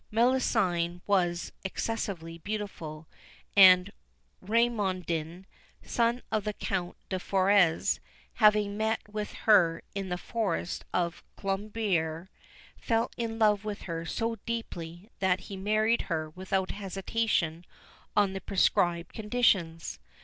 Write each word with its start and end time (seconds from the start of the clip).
Melusine 0.09 1.01
was 1.05 1.51
excessively 1.63 2.39
beautiful, 2.39 3.07
and 3.55 3.91
Raimondin, 4.41 5.45
son 5.83 6.23
of 6.31 6.43
the 6.43 6.53
Count 6.53 6.97
de 7.09 7.19
Forez, 7.19 7.99
having 8.41 8.77
met 8.77 9.01
with 9.07 9.33
her 9.45 9.83
in 9.93 10.09
the 10.09 10.17
forest 10.17 10.85
of 10.91 11.21
Colombiers, 11.37 12.29
fell 12.77 13.11
in 13.15 13.37
love 13.37 13.63
with 13.63 13.83
her 13.83 14.03
so 14.03 14.37
deeply 14.47 15.11
that 15.19 15.41
he 15.41 15.55
married 15.55 16.01
her 16.09 16.31
without 16.31 16.71
hesitation 16.71 17.63
on 18.17 18.33
the 18.33 18.41
prescribed 18.41 19.13
conditions. 19.13 19.99